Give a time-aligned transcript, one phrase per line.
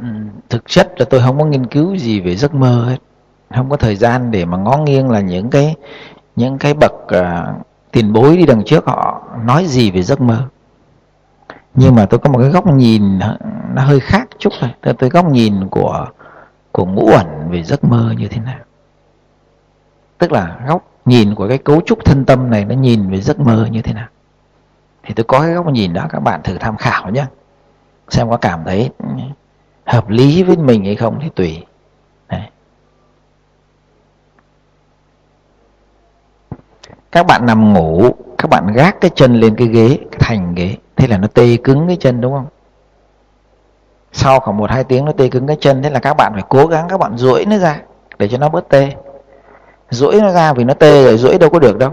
[0.00, 0.06] Ừ.
[0.48, 2.96] thực chất là tôi không có nghiên cứu gì về giấc mơ hết.
[3.54, 5.74] Không có thời gian để mà ngó nghiêng là những cái
[6.36, 10.42] những cái bậc uh, tiền bối đi đằng trước họ nói gì về giấc mơ.
[11.74, 13.18] Nhưng mà tôi có một cái góc nhìn
[13.74, 14.70] nó hơi khác chút thôi.
[14.80, 16.06] Tôi, tôi góc nhìn của
[16.72, 18.58] của ngũ ẩn về giấc mơ như thế nào.
[20.18, 23.40] Tức là góc nhìn của cái cấu trúc thân tâm này nó nhìn về giấc
[23.40, 24.08] mơ như thế nào.
[25.02, 27.26] Thì tôi có cái góc nhìn đó các bạn thử tham khảo nhé
[28.10, 28.90] xem có cảm thấy
[29.90, 31.64] hợp lý với mình hay không thì tùy.
[32.28, 32.40] Đấy.
[37.12, 40.76] các bạn nằm ngủ, các bạn gác cái chân lên cái ghế, cái thành ghế.
[40.96, 42.46] Thế là nó tê cứng cái chân đúng không?
[44.12, 46.44] Sau khoảng một, hai tiếng nó tê cứng cái chân, thế là các bạn phải
[46.48, 47.80] cố gắng các bạn duỗi nó ra
[48.18, 48.92] để cho nó bớt tê.
[49.90, 51.92] Duỗi nó ra vì nó tê rồi duỗi đâu có được đâu.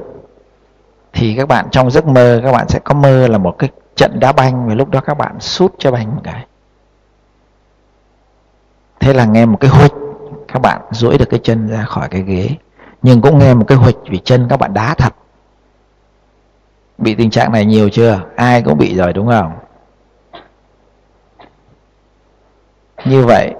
[1.14, 4.20] Thì các bạn trong giấc mơ, các bạn sẽ có mơ là một cái trận
[4.20, 6.46] đá banh và lúc đó các bạn sút cho banh một cái
[9.08, 9.92] thế là nghe một cái huỵch,
[10.48, 12.50] các bạn duỗi được cái chân ra khỏi cái ghế.
[13.02, 15.14] Nhưng cũng nghe một cái huỵch vì chân các bạn đá thật.
[16.98, 18.22] Bị tình trạng này nhiều chưa?
[18.36, 19.52] Ai cũng bị rồi, đúng không?
[23.06, 23.54] Như vậy,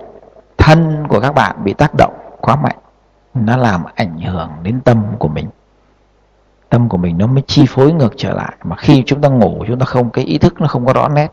[0.58, 2.78] thân của các bạn bị tác động quá mạnh.
[3.34, 5.50] Nó làm ảnh hưởng đến tâm của mình.
[6.70, 8.54] Tâm của mình nó mới chi phối ngược trở lại.
[8.64, 11.10] Mà khi chúng ta ngủ, chúng ta không, cái ý thức nó không có rõ
[11.10, 11.32] nét.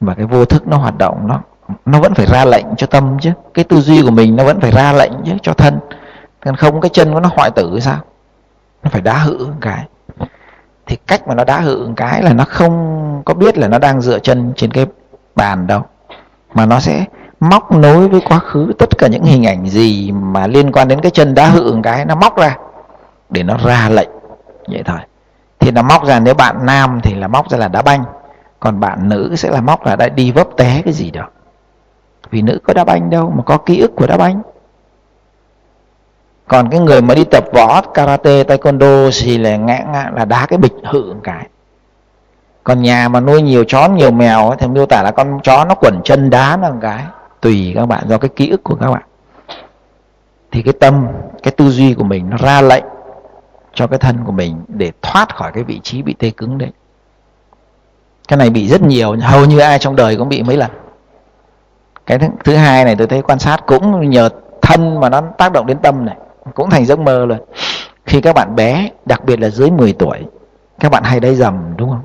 [0.00, 1.40] Và cái vô thức nó hoạt động, nó
[1.86, 3.32] nó vẫn phải ra lệnh cho tâm chứ.
[3.54, 5.78] Cái tư duy của mình nó vẫn phải ra lệnh chứ, cho thân.
[6.44, 7.98] Còn không, cái chân của nó hoại tử sao?
[8.82, 9.84] Nó phải đá hự cái.
[10.86, 14.00] Thì cách mà nó đá hự cái là nó không có biết là nó đang
[14.00, 14.86] dựa chân trên cái
[15.36, 15.82] bàn đâu.
[16.54, 17.04] Mà nó sẽ
[17.40, 21.00] móc nối với quá khứ tất cả những hình ảnh gì mà liên quan đến
[21.00, 22.56] cái chân đá hự cái, nó móc ra
[23.30, 24.08] để nó ra lệnh.
[24.68, 24.98] Vậy thôi.
[25.60, 28.04] Thì nó móc ra, nếu bạn nam thì là móc ra là đá banh,
[28.60, 31.28] còn bạn nữ sẽ là móc là đã đi vấp té cái gì đó
[32.34, 34.42] vì nữ có đá banh đâu, mà có ký ức của đá banh
[36.48, 40.46] còn cái người mà đi tập võ, karate, taekwondo thì là ngã ngã là đá
[40.46, 41.48] cái bịch hự cái.
[42.64, 45.74] Còn nhà mà nuôi nhiều chó, nhiều mèo thì miêu tả là con chó nó
[45.74, 47.04] quẩn chân đá nó một cái.
[47.40, 49.02] Tùy các bạn, do cái ký ức của các bạn.
[50.50, 51.06] Thì cái tâm,
[51.42, 52.84] cái tư duy của mình nó ra lệnh
[53.74, 56.70] cho cái thân của mình để thoát khỏi cái vị trí bị tê cứng đấy.
[58.28, 60.70] Cái này bị rất nhiều, hầu như ai trong đời cũng bị mấy lần
[62.06, 64.28] cái thứ, thứ hai này tôi thấy quan sát cũng nhờ
[64.62, 66.16] thân mà nó tác động đến tâm này
[66.54, 67.38] cũng thành giấc mơ rồi
[68.06, 70.18] khi các bạn bé đặc biệt là dưới 10 tuổi
[70.80, 72.02] các bạn hay đáy dầm đúng không?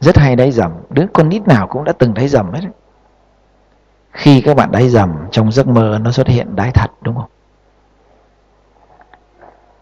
[0.00, 0.72] Rất hay đáy dầm.
[0.90, 2.60] Đứa con nít nào cũng đã từng đáy dầm hết
[4.12, 7.30] khi các bạn đáy dầm trong giấc mơ nó xuất hiện đáy thật đúng không?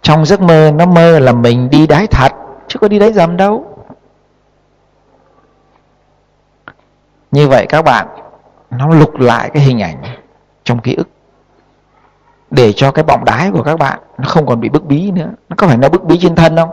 [0.03, 2.33] Trong giấc mơ nó mơ là mình đi đáy thật
[2.69, 3.65] chứ có đi đáy dầm đâu.
[7.31, 8.07] Như vậy các bạn
[8.71, 9.97] nó lục lại cái hình ảnh
[10.65, 11.09] trong ký ức.
[12.51, 15.31] Để cho cái bọng đái của các bạn nó không còn bị bức bí nữa.
[15.49, 16.71] Nó có phải nó bức bí trên thân không?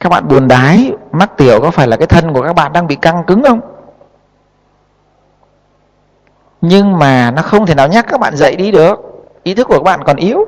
[0.00, 2.86] Các bạn buồn đái, mắc tiểu có phải là cái thân của các bạn đang
[2.86, 3.60] bị căng cứng không?
[6.60, 9.00] Nhưng mà nó không thể nào nhắc các bạn dậy đi được.
[9.42, 10.44] Ý thức của các bạn còn yếu,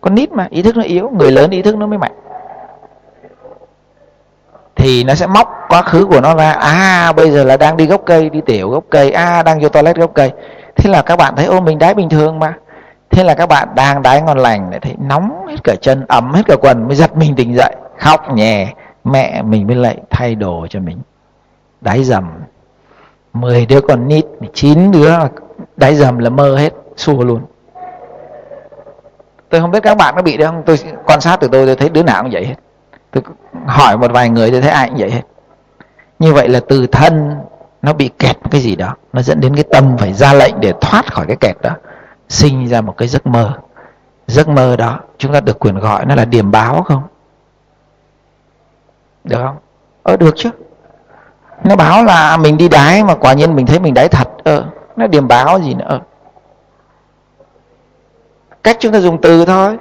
[0.00, 2.14] con nít mà, ý thức nó yếu, người lớn ý thức nó mới mạnh
[4.78, 6.52] thì nó sẽ móc quá khứ của nó ra.
[6.52, 9.68] À bây giờ là đang đi gốc cây, đi tiểu gốc cây à đang vô
[9.68, 10.32] toilet gốc cây.
[10.76, 12.54] Thế là các bạn thấy, ô, mình đái bình thường mà.
[13.10, 16.32] Thế là các bạn đang đái ngon lành, lại thấy nóng hết cả chân ấm
[16.32, 17.76] hết cả quần, mới giật mình tỉnh dậy.
[17.98, 18.74] Khóc nhè,
[19.04, 20.98] mẹ mình mới lại thay đồ cho mình.
[21.80, 22.30] Đái dầm.
[23.32, 24.24] 10 đứa con nít,
[24.54, 25.12] chín đứa
[25.76, 27.40] đái dầm là mơ hết, xua luôn.
[29.48, 30.62] Tôi không biết các bạn nó bị đâu không?
[30.66, 32.54] Tôi, quan sát từ tôi tôi thấy đứa nào cũng vậy hết.
[33.10, 33.22] Tôi
[33.68, 35.22] hỏi một vài người tôi thấy ai cũng vậy hết.
[36.18, 37.36] Như vậy là từ thân
[37.82, 40.72] nó bị kẹt cái gì đó, nó dẫn đến cái tâm phải ra lệnh để
[40.80, 41.70] thoát khỏi cái kẹt đó,
[42.28, 43.58] sinh ra một cái giấc mơ.
[44.26, 47.02] Giấc mơ đó chúng ta được quyền gọi nó là điểm báo không?
[49.24, 49.56] Được không?
[50.02, 50.50] Ờ được chứ.
[51.64, 54.28] Nó báo là mình đi đái mà quả nhiên mình thấy mình đái thật.
[54.44, 54.64] Ờ
[54.96, 55.84] nó điểm báo gì nữa?
[55.88, 56.00] Ờ.
[58.62, 59.78] cách chúng ta dùng từ thôi.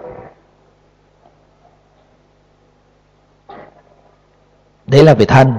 [4.88, 5.54] Đấy là về thân.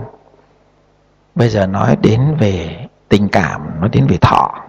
[1.35, 4.65] Bây giờ nói đến về tình cảm, nói đến về thọ.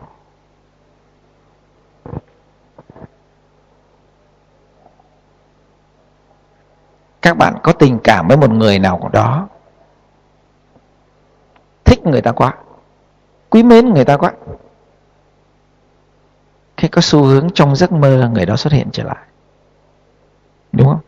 [7.22, 9.48] Các bạn có tình cảm với một người nào đó,
[11.84, 12.54] thích người ta quá,
[13.50, 14.34] quý mến người ta quá
[16.78, 19.26] khi có xu hướng trong giấc mơ người đó xuất hiện trở lại.
[20.72, 21.00] Đúng không?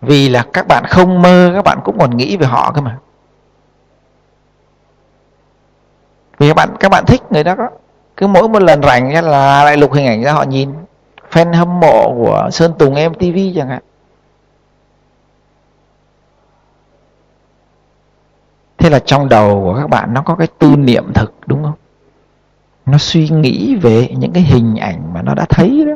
[0.00, 2.98] Vì là các bạn không mơ, các bạn cũng còn nghĩ về họ cơ mà.
[6.38, 7.68] Vì các bạn các bạn thích người đó đó.
[8.16, 10.74] Cứ mỗi một lần rảnh là lại lục hình ảnh ra họ nhìn.
[11.30, 13.82] Fan hâm mộ của sơn tùng mtv chẳng hạn.
[18.78, 21.74] Thế là trong đầu của các bạn nó có cái tư niệm thực, đúng không?
[22.86, 25.92] Nó suy nghĩ về những cái hình ảnh mà nó đã thấy đó.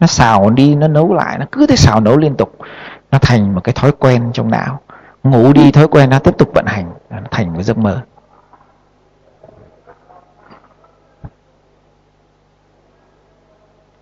[0.00, 2.56] Nó xào đi, nó nấu lại, nó cứ thế xào nấu liên tục
[3.10, 4.80] nó thành một cái thói quen trong não.
[5.24, 8.02] Ngủ đi thói quen nó tiếp tục vận hành nó thành một giấc mơ.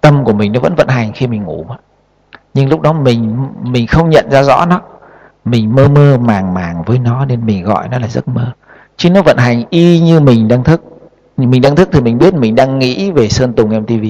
[0.00, 1.76] Tâm của mình nó vẫn vận hành khi mình ngủ mà.
[2.54, 4.80] Nhưng lúc đó mình mình không nhận ra rõ nó.
[5.44, 8.52] Mình mơ mơ màng màng với nó nên mình gọi nó là giấc mơ.
[8.96, 10.82] Chứ nó vận hành y như mình đang thức.
[11.36, 14.04] Mình đang thức thì mình biết mình đang nghĩ về sơn tùng mtv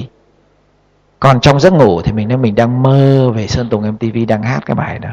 [1.19, 4.43] còn trong giấc ngủ thì mình nói mình đang mơ về sơn tùng mtv đang
[4.43, 5.09] hát cái bài đó.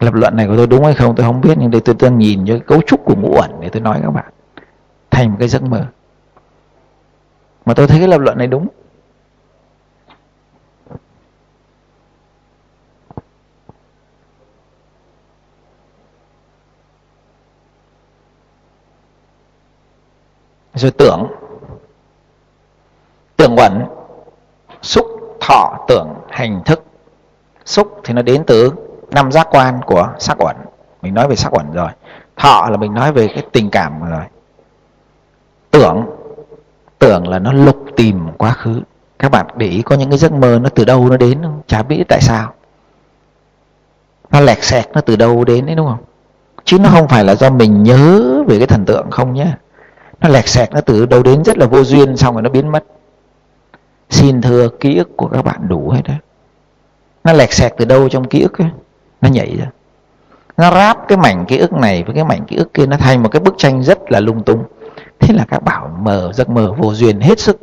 [0.00, 2.18] Lập luận này của tôi đúng hay không tôi không biết, nhưng đây tôi đang
[2.18, 4.32] nhìn cho cái cấu trúc của ngũ ẩn để tôi nói các bạn.
[5.10, 5.86] Thành một cái giấc mơ.
[7.64, 8.68] Mà tôi thấy cái lập luận này đúng.
[20.76, 21.26] Rồi tưởng.
[23.36, 23.84] Tưởng uẩn
[24.82, 25.06] xúc,
[25.40, 26.84] thọ, tưởng, hành thức.
[27.64, 28.72] Xúc thì nó đến từ
[29.10, 30.56] năm giác quan của sắc uẩn.
[31.02, 31.90] Mình nói về sắc uẩn rồi.
[32.36, 34.24] Thọ là mình nói về cái tình cảm rồi
[35.70, 36.06] tưởng.
[36.98, 38.82] Tưởng là nó lục tìm quá khứ.
[39.18, 41.62] Các bạn để ý có những cái giấc mơ nó từ đâu nó đến không
[41.66, 42.52] chả biết tại sao.
[44.30, 46.04] Nó lẹt xẹt nó từ đâu đến đấy, đúng không?
[46.64, 49.46] Chứ nó không phải là do mình nhớ về cái thần tượng không nhé
[50.20, 52.68] nó lẹt xẹt, nó từ đâu đến rất là vô duyên, xong rồi nó biến
[52.68, 52.84] mất.
[54.10, 56.16] Xin thưa, ký ức của các bạn đủ hết đấy.
[57.24, 58.68] Nó lẹt xẹt từ đâu trong ký ức ấy?
[59.20, 59.70] Nó nhảy ra.
[60.56, 63.22] Nó ráp cái mảnh ký ức này với cái mảnh ký ức kia, nó thành
[63.22, 64.64] một cái bức tranh rất là lung tung
[65.18, 67.58] thế là các bảo mờ giấc mơ vô duyên hết sức.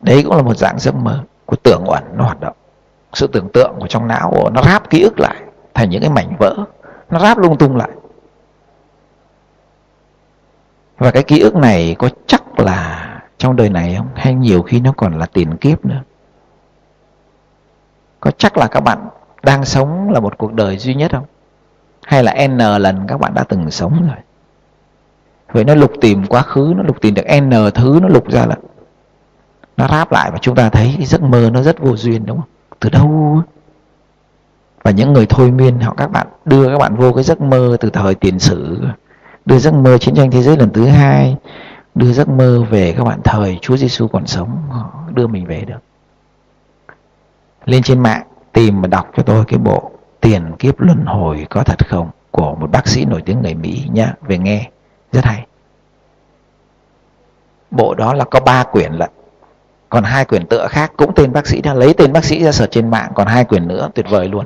[0.00, 2.56] Đấy cũng là một dạng giấc mơ của tưởng uẩn, nó hoạt động.
[3.12, 5.36] Sự tưởng tượng của trong não, nó ráp ký ức lại
[5.74, 6.56] thành những cái mảnh vỡ
[7.14, 7.88] nó ráp lung tung lại.
[10.98, 14.08] Và cái ký ức này có chắc là trong đời này không?
[14.14, 16.02] Hay nhiều khi nó còn là tiền kiếp nữa?
[18.20, 19.08] Có chắc là các bạn
[19.42, 21.24] đang sống là một cuộc đời duy nhất không?
[22.06, 24.18] Hay là n lần các bạn đã từng sống rồi?
[25.52, 28.46] Vậy nó lục tìm quá khứ, nó lục tìm được n thứ, nó lục ra
[28.46, 28.56] là
[29.76, 32.36] nó ráp lại và chúng ta thấy cái giấc mơ nó rất vô duyên đúng
[32.36, 32.48] không?
[32.80, 33.42] Từ đâu?
[34.84, 37.76] Và những người thôi miên, họ các bạn đưa các bạn vô cái giấc mơ
[37.80, 38.80] từ thời tiền sử.
[39.44, 41.36] Đưa giấc mơ chiến tranh thế giới lần thứ hai.
[41.94, 45.64] Đưa giấc mơ về các bạn thời Chúa Giêsu còn sống, họ đưa mình về
[45.64, 45.78] được.
[47.64, 48.22] Lên trên mạng,
[48.52, 49.90] tìm và đọc cho tôi cái bộ
[50.20, 52.10] tiền kiếp luân hồi có thật không?
[52.30, 54.70] Của một bác sĩ nổi tiếng người Mỹ nhá, về nghe.
[55.12, 55.46] Rất hay.
[57.70, 59.10] Bộ đó là có ba quyển lận.
[59.88, 62.52] Còn hai quyển tựa khác, cũng tên bác sĩ đã lấy tên bác sĩ ra
[62.52, 64.44] sở trên mạng, còn hai quyển nữa, tuyệt vời luôn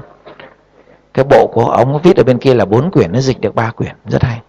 [1.14, 3.70] cái bộ của ông viết ở bên kia là bốn quyển, nó dịch được ba
[3.70, 3.94] quyển.
[4.04, 4.40] Rất hay.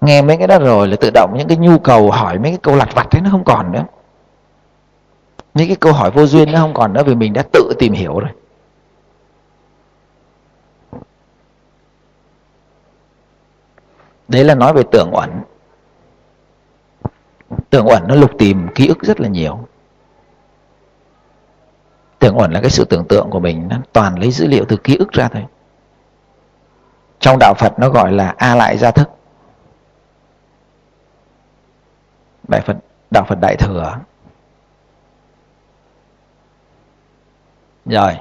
[0.00, 2.58] Nghe mấy cái đó rồi là tự động những cái nhu cầu hỏi mấy cái
[2.62, 3.84] câu lặt vặt ấy nó không còn nữa.
[5.54, 7.92] Những cái câu hỏi vô duyên nó không còn nữa vì mình đã tự tìm
[7.92, 8.30] hiểu rồi.
[14.28, 15.30] Đấy là nói về tưởng uẩn.
[17.70, 19.58] Tưởng uẩn nó lục tìm ký ức rất là nhiều
[22.20, 24.76] tưởng uẩn là cái sự tưởng tượng của mình nó toàn lấy dữ liệu từ
[24.76, 25.46] ký ức ra thôi.
[27.20, 29.10] Trong đạo phật nó gọi là a lại gia thức.
[32.48, 32.76] Đại phật,
[33.10, 33.96] đạo phật đại thừa.
[37.86, 38.16] Rồi.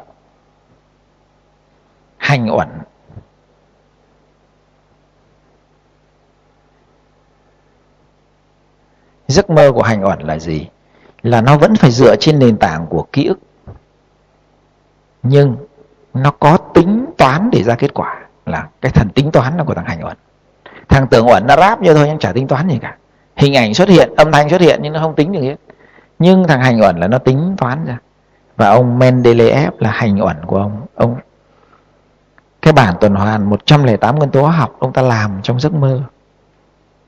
[2.17, 2.67] Hành uẩn.
[9.27, 10.69] Giấc mơ của hành uẩn là gì?
[11.21, 13.39] Là nó vẫn phải dựa trên nền tảng của ký ức
[15.23, 15.55] nhưng
[16.13, 19.73] nó có tính toán để ra kết quả là cái thần tính toán là của
[19.73, 20.17] thằng hành uẩn.
[20.89, 22.97] Thằng tưởng uẩn nó ráp như thôi nhưng chả tính toán gì cả.
[23.35, 25.55] Hình ảnh xuất hiện, âm thanh xuất hiện nhưng nó không tính được hết.
[26.19, 27.97] Nhưng thằng hành uẩn là nó tính toán ra.
[28.57, 31.15] Và ông Mendeleev là hành uẩn của ông ông
[32.61, 36.01] cái bản tuần hoàn 108 nguyên tố hóa học ông ta làm trong giấc mơ.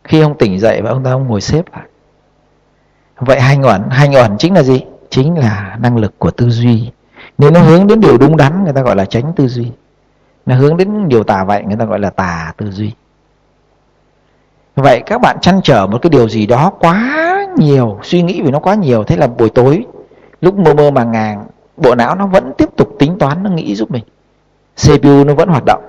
[0.03, 1.85] Khi ông tỉnh dậy và ông ta ông ngồi xếp lại.
[3.17, 4.85] Vậy hành uẩn hành uẩn chính là gì?
[5.09, 6.91] Chính là năng lực của tư duy
[7.41, 9.71] nếu nó hướng đến điều đúng đắn, người ta gọi là tránh tư duy.
[10.45, 12.91] Nó hướng đến điều tà vậy, người ta gọi là tà tư duy.
[14.75, 18.51] Vậy các bạn chăn trở một cái điều gì đó quá nhiều, suy nghĩ vì
[18.51, 19.85] nó quá nhiều, thế là buổi tối,
[20.41, 21.45] lúc mơ mơ màng ngàng
[21.77, 24.03] bộ não nó vẫn tiếp tục tính toán, nó nghĩ giúp mình.
[24.75, 25.83] CPU nó vẫn hoạt động.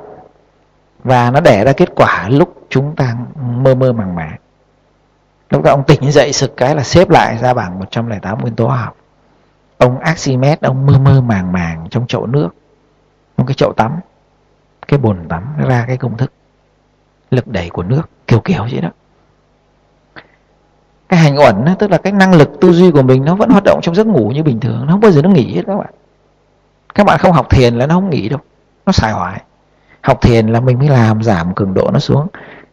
[1.05, 4.37] Và nó đẻ ra kết quả lúc chúng ta mơ mơ màng màng.
[5.51, 8.69] Lúc đó ông tỉnh dậy, sực cái là xếp lại ra bảng 108 nguyên tố
[8.69, 8.97] học
[9.83, 12.49] ông Archimedes, ông mơ mơ màng màng trong chậu nước,
[13.37, 13.93] trong cái chậu tắm,
[14.89, 16.33] cái bồn tắm ra cái công thức
[17.31, 18.91] lực đẩy của nước, kiểu kiểu vậy đó.
[21.09, 23.65] Cái hành uẩn tức là cái năng lực tư duy của mình nó vẫn hoạt
[23.65, 25.77] động trong giấc ngủ như bình thường, nó không bao giờ nó nghỉ hết các
[25.77, 25.95] bạn.
[26.95, 28.41] Các bạn không học thiền là nó không nghỉ đâu,
[28.87, 29.43] nó xài hoài.
[30.01, 32.27] Học thiền là mình mới làm giảm cường độ nó xuống.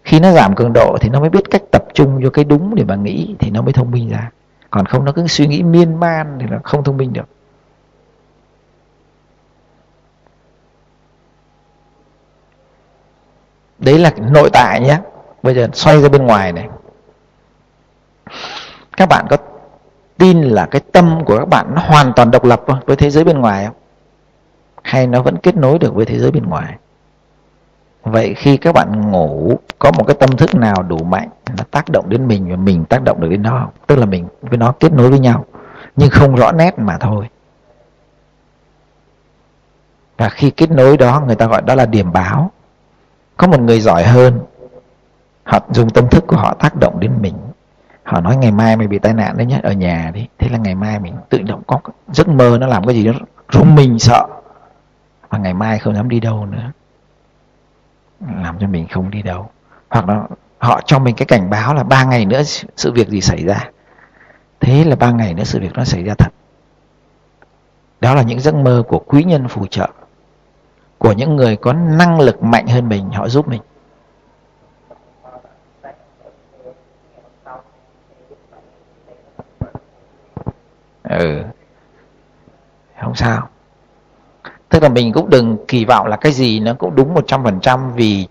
[0.03, 2.75] Khi nó giảm cường độ thì nó mới biết cách tập trung cho cái đúng
[2.75, 4.29] để mà nghĩ thì nó mới thông minh ra
[4.69, 7.27] còn không, nó cứ suy nghĩ miên man thì là không thông minh được.
[13.79, 14.99] Đấy là nội tại nhé.
[15.43, 16.69] Bây giờ xoay ra bên ngoài này.
[18.97, 19.37] Các bạn có
[20.17, 23.23] tin là cái tâm của các bạn nó hoàn toàn độc lập với thế giới
[23.23, 23.75] bên ngoài không?
[24.83, 26.77] Hay nó vẫn kết nối được với thế giới bên ngoài?
[28.09, 31.89] Vậy khi các bạn ngủ, có một cái tâm thức nào đủ mạnh, nó tác
[31.89, 33.69] động đến mình và mình tác động được đến nó không?
[33.87, 35.45] Tức là mình, với nó kết nối với nhau,
[35.95, 37.29] nhưng không rõ nét mà thôi.
[40.17, 42.51] Và khi kết nối đó, người ta gọi đó là điểm báo.
[43.37, 44.39] Có một người giỏi hơn,
[45.43, 47.35] họ dùng tâm thức của họ tác động đến mình.
[48.03, 50.27] Họ nói, ngày mai mày bị tai nạn đấy nhé ở nhà đi.
[50.37, 53.11] Thế là ngày mai mình tự động có giấc mơ nó làm cái gì đó,
[53.53, 54.27] rung mình sợ.
[55.29, 56.71] Và ngày mai không dám đi đâu nữa
[58.19, 59.49] làm cho mình không đi đâu.
[59.89, 62.41] Hoặc là họ cho mình cái cảnh báo là ba ngày nữa
[62.75, 63.69] sự việc gì xảy ra.
[64.59, 66.33] Thế là ba ngày nữa sự việc nó xảy ra thật.
[68.01, 69.89] Đó là những giấc mơ của quý nhân phù trợ,
[70.97, 73.61] của những người có năng lực mạnh hơn mình, họ giúp mình.
[81.03, 81.43] Ừ.
[83.01, 83.48] Không sao
[84.79, 87.43] tức là mình cũng đừng kỳ vọng là cái gì nó cũng đúng một trăm
[87.43, 88.27] phần trăm vì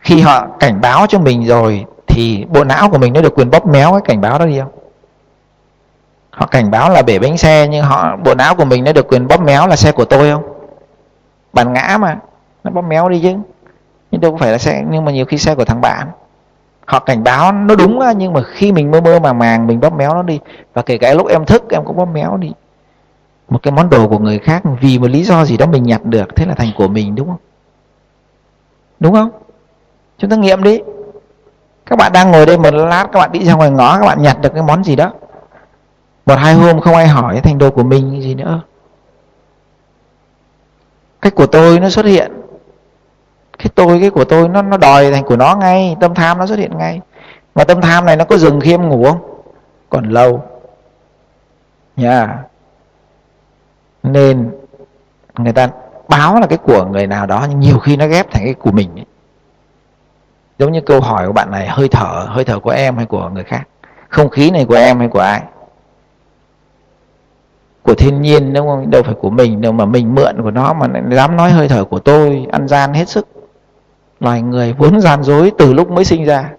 [0.00, 3.50] khi họ cảnh báo cho mình rồi thì bộ não của mình nó được quyền
[3.50, 4.70] bóp méo cái cảnh báo đó đi không?
[6.30, 9.08] Họ cảnh báo là bể bánh xe nhưng họ, bộ não của mình nó được
[9.08, 10.42] quyền bóp méo là xe của tôi không?
[11.52, 12.18] Bạn ngã mà,
[12.64, 13.34] nó bóp méo đi chứ.
[14.10, 16.06] Nhưng đâu có phải là xe, nhưng mà nhiều khi xe của thằng bạn.
[16.86, 19.96] Họ cảnh báo nó đúng nhưng mà khi mình mơ mơ màng màng mình bóp
[19.96, 20.40] méo nó đi.
[20.74, 22.52] Và kể cả lúc em thức, em cũng bóp méo đi
[23.48, 26.04] một cái món đồ của người khác vì một lý do gì đó mình nhặt
[26.04, 27.40] được, thế là thành của mình, đúng không?
[29.00, 29.30] Đúng không?
[30.18, 30.80] Chúng ta nghiệm đi.
[31.86, 34.22] Các bạn đang ngồi đây một lát, các bạn đi ra ngoài ngõ, các bạn
[34.22, 35.12] nhặt được cái món gì đó.
[36.26, 38.60] Một hai hôm không ai hỏi, thành đồ của mình gì nữa.
[41.20, 42.32] Cái của tôi nó xuất hiện.
[43.58, 46.46] Cái tôi, cái của tôi nó nó đòi thành của nó ngay, tâm tham nó
[46.46, 47.00] xuất hiện ngay.
[47.54, 49.42] Mà tâm tham này nó có dừng khi em ngủ không?
[49.90, 50.42] Còn lâu.
[51.96, 52.26] Nha.
[52.26, 52.28] yeah
[54.12, 54.50] nên
[55.38, 55.68] người ta
[56.08, 58.72] báo là cái của người nào đó, nhưng nhiều khi nó ghép thành cái của
[58.72, 59.04] mình ấy.
[60.58, 63.28] giống như câu hỏi của bạn này, hơi thở hơi thở của em hay của
[63.28, 63.68] người khác?
[64.08, 65.42] Không khí này của em hay của ai?
[67.82, 68.90] Của thiên nhiên, đúng không?
[68.90, 71.84] Đâu phải của mình, đâu mà mình mượn của nó, mà dám nói hơi thở
[71.84, 73.28] của tôi, ăn gian hết sức.
[74.20, 76.50] Loài người vốn gian dối từ lúc mới sinh ra.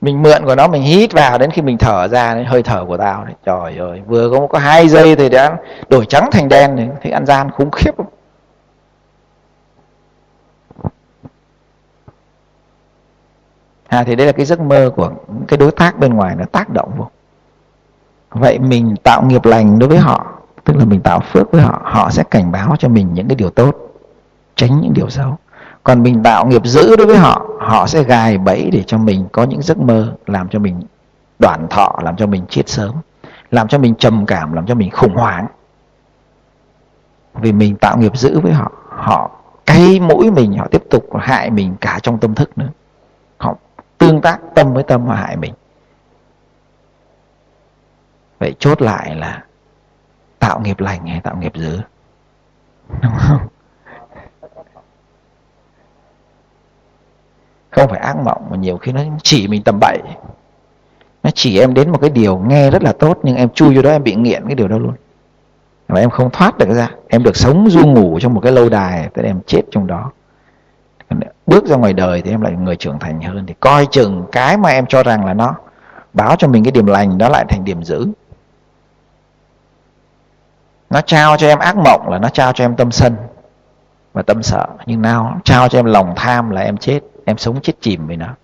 [0.00, 2.84] Mình mượn của nó, mình hít vào đến khi mình thở ra, đến hơi thở
[2.84, 5.56] của tao đấy trời ơi, vừa có có hai giây thì đã
[5.88, 6.88] đổi trắng thành đen này.
[7.02, 8.06] Thì ăn gian khủng khiếp không
[13.88, 15.10] à thì đây là cái giấc mơ của
[15.48, 17.10] cái đối tác bên ngoài nó tác động vô.
[18.30, 20.26] Vậy mình tạo nghiệp lành đối với họ,
[20.64, 23.36] tức là mình tạo phước với họ họ sẽ cảnh báo cho mình những cái
[23.36, 23.76] điều tốt,
[24.56, 25.38] tránh những điều xấu
[25.86, 29.28] còn mình tạo nghiệp dữ đối với họ họ sẽ gài bẫy để cho mình
[29.32, 30.82] có những giấc mơ, làm cho mình
[31.38, 32.94] đoạn thọ, làm cho mình chết sớm,
[33.50, 35.46] làm cho mình trầm cảm, làm cho mình khủng hoảng.
[37.34, 39.30] Vì mình tạo nghiệp dữ với họ họ
[39.66, 42.70] cay mũi mình, họ tiếp tục hại mình cả trong tâm thức nữa.
[43.38, 43.54] Họ
[43.98, 45.54] tương tác tâm với tâm mà hại mình.
[48.38, 49.44] Vậy chốt lại là
[50.38, 51.80] tạo nghiệp lành hay tạo nghiệp dữ?
[53.02, 53.40] Đúng không?
[57.80, 59.98] Không phải ác mộng, mà nhiều khi nó chỉ mình tầm bậy.
[61.22, 63.82] Nó chỉ em đến một cái điều nghe rất là tốt, nhưng em chui vô
[63.82, 64.92] đó, em bị nghiện cái điều đó luôn.
[65.88, 66.90] Và em không thoát được ra.
[67.08, 70.12] Em được sống du ngủ trong một cái lâu đài tới em chết trong đó.
[71.46, 73.46] Bước ra ngoài đời thì em lại người trưởng thành hơn.
[73.46, 75.54] Thì coi chừng cái mà em cho rằng là nó
[76.12, 78.06] báo cho mình cái điểm lành đó lại thành điểm dữ.
[80.90, 83.16] Nó trao cho em ác mộng là nó trao cho em tâm sân
[84.12, 84.66] và tâm sợ.
[84.86, 88.16] Nhưng nào, trao cho em lòng tham là em chết em sống chết chìm với
[88.16, 88.34] nó.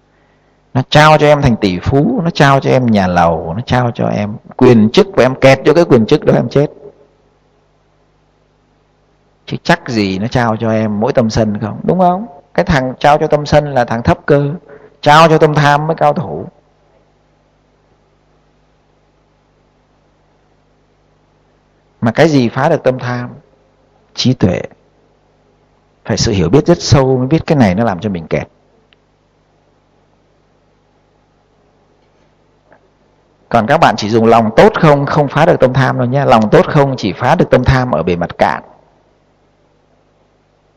[0.74, 3.90] Nó trao cho em thành tỷ phú, nó trao cho em nhà lầu, nó trao
[3.94, 6.66] cho em quyền chức và em kẹt cho cái quyền chức đó, em chết.
[9.46, 11.80] Chứ chắc gì nó trao cho em mỗi tâm sân không?
[11.82, 12.26] Đúng không?
[12.54, 14.54] Cái thằng trao cho tâm sân là thằng thấp cơ,
[15.00, 16.46] trao cho tâm tham mới cao thủ.
[22.00, 23.30] Mà cái gì phá được tâm tham?
[24.14, 24.62] Trí tuệ.
[26.04, 28.48] Phải sự hiểu biết rất sâu mới biết cái này nó làm cho mình kẹt.
[33.52, 36.24] Còn các bạn chỉ dùng lòng tốt không không phá được tâm tham đâu nhé.
[36.24, 38.62] Lòng tốt không chỉ phá được tâm tham ở bề mặt cạn.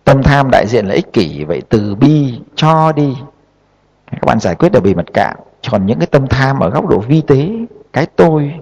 [0.03, 3.17] Tâm tham đại diện là ích kỷ, vậy từ bi cho đi.
[4.11, 5.35] Các bạn giải quyết ở bề mặt cạn.
[5.71, 7.49] Còn những cái tâm tham ở góc độ vi tế,
[7.93, 8.53] cái tôi,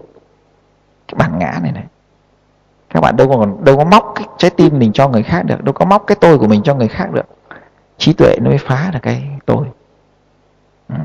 [1.08, 1.84] cái bản ngã này này.
[2.90, 5.64] Các bạn đâu còn đâu có móc cái trái tim mình cho người khác được,
[5.64, 7.26] đâu có móc cái tôi của mình cho người khác được.
[7.98, 9.66] Trí tuệ nó mới phá được cái tôi.
[10.90, 10.96] Ừ.